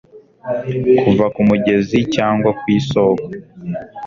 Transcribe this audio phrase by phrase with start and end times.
[1.01, 3.25] Kuva ku mugezi cyangwa ku isoko